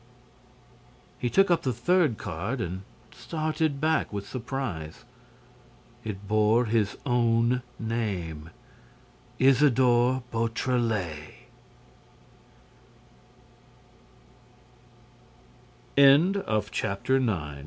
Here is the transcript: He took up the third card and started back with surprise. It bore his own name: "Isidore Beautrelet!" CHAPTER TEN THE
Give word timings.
He 1.19 1.29
took 1.29 1.51
up 1.51 1.61
the 1.61 1.71
third 1.73 2.17
card 2.17 2.59
and 2.59 2.81
started 3.11 3.79
back 3.79 4.11
with 4.11 4.27
surprise. 4.27 5.05
It 6.03 6.27
bore 6.27 6.65
his 6.65 6.97
own 7.05 7.61
name: 7.77 8.49
"Isidore 9.37 10.23
Beautrelet!" 10.31 11.17
CHAPTER 15.95 17.19
TEN 17.19 17.25
THE 17.27 17.57